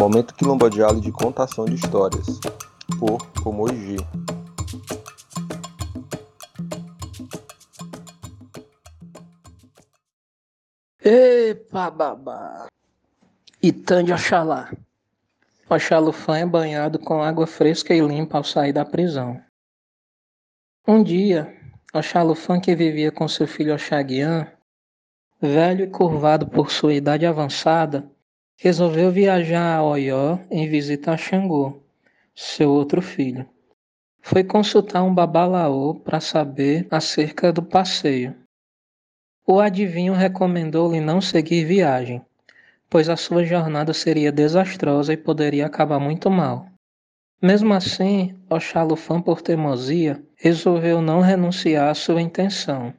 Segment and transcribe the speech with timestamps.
[0.00, 2.40] Momento quilombodial de contação de histórias,
[2.98, 3.98] por Pomoji.
[11.04, 12.68] Epa, babá!
[13.62, 14.72] Itã de Oxalá.
[15.68, 19.38] Oxalufã é banhado com água fresca e limpa ao sair da prisão.
[20.88, 21.54] Um dia,
[21.92, 24.50] Oxalufã, que vivia com seu filho Oxaguian,
[25.42, 28.10] velho e curvado por sua idade avançada,
[28.62, 31.80] resolveu viajar a Oió em visita a Xangô,
[32.34, 33.48] seu outro filho.
[34.20, 38.36] Foi consultar um babalaô para saber acerca do passeio.
[39.46, 42.20] O adivinho recomendou-lhe não seguir viagem,
[42.90, 46.66] pois a sua jornada seria desastrosa e poderia acabar muito mal.
[47.40, 52.92] Mesmo assim, Oxalufã, por teimosia, resolveu não renunciar à sua intenção.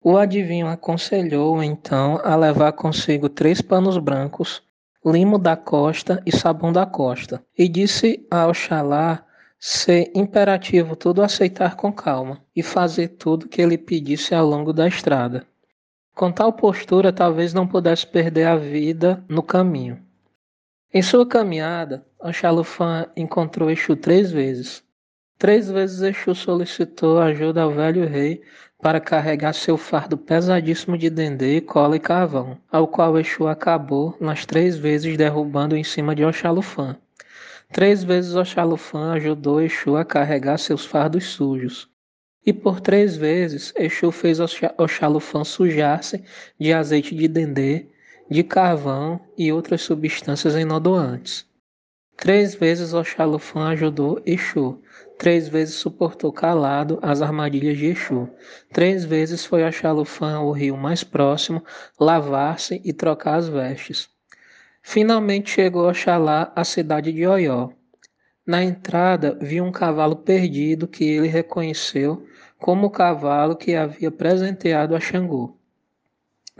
[0.00, 4.64] O adivinho aconselhou então a levar consigo três panos brancos,
[5.06, 9.24] limo da costa e sabão da costa, e disse a Oxalá
[9.58, 14.86] ser imperativo tudo aceitar com calma e fazer tudo que ele pedisse ao longo da
[14.86, 15.46] estrada.
[16.14, 20.02] Com tal postura, talvez não pudesse perder a vida no caminho.
[20.92, 24.82] Em sua caminhada, Oxalufã encontrou Exu três vezes.
[25.38, 28.40] Três vezes Exu solicitou ajuda ao velho rei
[28.80, 34.46] para carregar seu fardo pesadíssimo de dendê, cola e carvão, ao qual Exu acabou nas
[34.46, 36.96] três vezes derrubando em cima de Oxalufã.
[37.70, 41.86] Três vezes Oxalufã ajudou Exu a carregar seus fardos sujos.
[42.44, 44.38] E por três vezes Exu fez
[44.78, 46.24] Oxalufã sujar-se
[46.58, 47.86] de azeite de dendê,
[48.30, 51.44] de carvão e outras substâncias enodoantes.
[52.16, 54.80] Três vezes Oxalufã ajudou Exu,
[55.18, 58.28] três vezes suportou calado as armadilhas de Exu,
[58.72, 61.62] três vezes foi Oxalufã ao rio mais próximo
[62.00, 64.08] lavar-se e trocar as vestes.
[64.82, 67.68] Finalmente chegou Oxalá à cidade de Oió.
[68.46, 72.26] Na entrada viu um cavalo perdido que ele reconheceu
[72.58, 75.54] como o cavalo que havia presenteado a Xangô.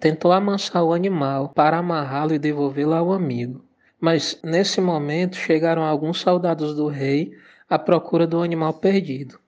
[0.00, 3.62] Tentou amansar o animal para amarrá-lo e devolvê-lo ao amigo.
[4.04, 7.38] Mas nesse momento chegaram alguns soldados do rei
[7.70, 9.38] à procura do animal perdido.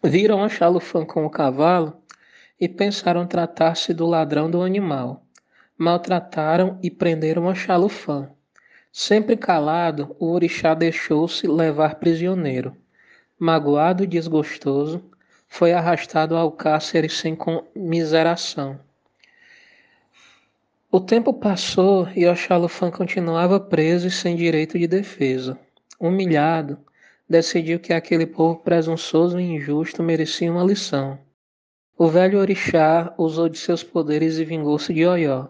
[0.00, 2.00] Viram a Xalufã com o cavalo
[2.60, 5.26] e pensaram tratar-se do ladrão do animal.
[5.76, 8.30] Maltrataram e prenderam a Xalufã.
[8.92, 12.76] Sempre calado, o orixá deixou-se levar prisioneiro.
[13.36, 15.10] Magoado e desgostoso,
[15.48, 18.78] foi arrastado ao cárcere sem comiseração.
[20.96, 25.58] O tempo passou e Oxalufã continuava preso e sem direito de defesa.
[25.98, 26.78] Humilhado,
[27.28, 31.18] decidiu que aquele povo presunçoso e injusto merecia uma lição.
[31.98, 35.48] O velho orixá usou de seus poderes e vingou-se de Oió.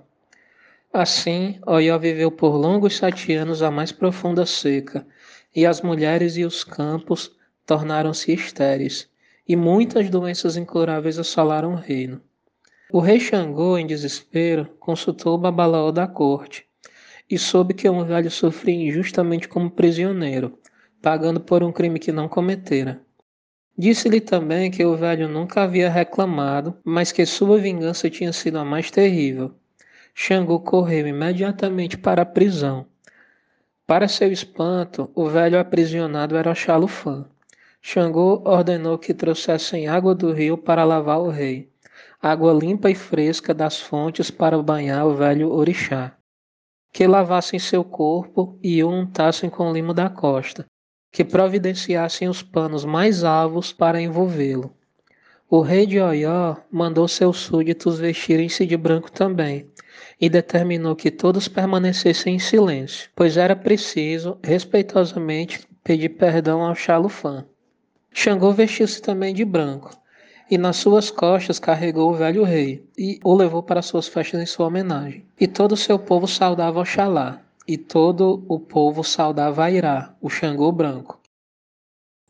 [0.91, 5.06] Assim, Oió viveu por longos sete anos a mais profunda seca,
[5.54, 7.31] e as mulheres e os campos
[7.66, 9.10] tornaram-se estéreis,
[9.47, 12.22] e muitas doenças incuráveis assolaram o reino.
[12.93, 16.67] O rei Xangô, em desespero, consultou o babalaô da corte
[17.28, 20.59] e soube que um velho sofria injustamente como prisioneiro,
[21.00, 23.00] pagando por um crime que não cometera.
[23.77, 28.65] Disse-lhe também que o velho nunca havia reclamado, mas que sua vingança tinha sido a
[28.65, 29.55] mais terrível.
[30.15, 32.87] Xangô correu imediatamente para a prisão.
[33.87, 37.25] Para seu espanto, o velho aprisionado era Xalufã.
[37.81, 41.73] Xangô ordenou que trouxessem água do rio para lavar o rei
[42.24, 46.16] água limpa e fresca das fontes para banhar o velho orixá.
[46.90, 50.64] Que lavassem seu corpo e o untassem com limo da costa,
[51.12, 54.74] que providenciassem os panos mais alvos para envolvê-lo.
[55.50, 59.70] O rei de Oió mandou seus súditos vestirem-se de branco também,
[60.18, 67.44] e determinou que todos permanecessem em silêncio, pois era preciso, respeitosamente, pedir perdão ao Xalufã.
[68.10, 69.91] Xangô vestiu-se também de branco,
[70.50, 74.47] e nas suas costas carregou o velho rei, e o levou para suas festas em
[74.47, 75.27] sua homenagem.
[75.41, 80.71] E todo o seu povo saudava Oxalá, e todo o povo saudava Airá, o Xangô
[80.71, 81.21] branco.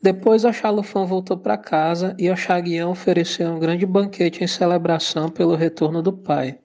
[0.01, 6.01] Depois Oxalufã voltou para casa e Oxaguião ofereceu um grande banquete em celebração pelo retorno
[6.01, 6.59] do pai.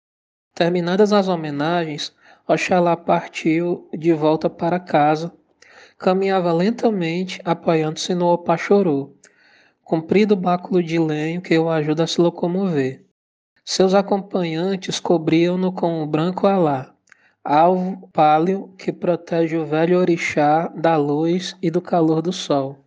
[0.55, 2.13] Terminadas as homenagens,
[2.47, 5.33] Oxalá partiu de volta para casa.
[5.97, 9.15] Caminhava lentamente, apoiando-se no opachorô,
[9.91, 13.05] comprido báculo de lenho que o ajuda a se locomover.
[13.65, 16.95] Seus acompanhantes cobriam-no com o branco alá,
[17.43, 22.79] alvo pálio que protege o velho orixá da luz e do calor do sol.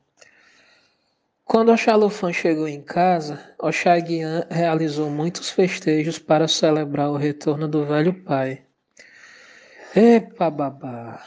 [1.44, 8.14] Quando Oxalufã chegou em casa, Oxaguian realizou muitos festejos para celebrar o retorno do velho
[8.24, 8.64] pai.
[9.94, 11.22] Epa babá!